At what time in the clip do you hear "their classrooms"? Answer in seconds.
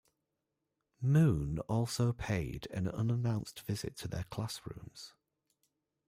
4.07-5.13